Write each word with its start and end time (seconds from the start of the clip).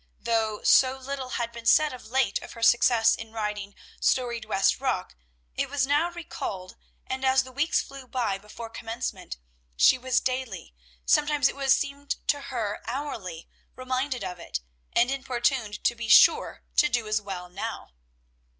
Though 0.19 0.63
so 0.63 0.97
little 0.97 1.29
had 1.37 1.51
been 1.51 1.67
said 1.67 1.93
of 1.93 2.07
late 2.07 2.39
of 2.41 2.53
her 2.53 2.63
success 2.63 3.13
in 3.13 3.31
writing 3.31 3.75
"Storied 3.99 4.45
West 4.45 4.79
Rock," 4.81 5.15
it 5.55 5.69
was 5.69 5.85
now 5.85 6.09
recalled; 6.09 6.75
and, 7.05 7.23
as 7.23 7.43
the 7.43 7.51
weeks 7.51 7.83
flew 7.83 8.07
by 8.07 8.39
before 8.39 8.71
commencement, 8.71 9.37
she 9.75 9.99
was 9.99 10.19
daily, 10.19 10.73
sometimes 11.05 11.49
it 11.49 11.69
seemed 11.71 12.15
to 12.29 12.39
her 12.49 12.81
hourly, 12.87 13.47
reminded 13.75 14.23
of 14.23 14.39
it, 14.39 14.61
and 14.91 15.11
importuned 15.11 15.83
to 15.83 15.93
be 15.93 16.07
sure 16.09 16.63
and 16.81 16.91
do 16.91 17.07
as 17.07 17.21
well 17.21 17.47
now. 17.47 17.91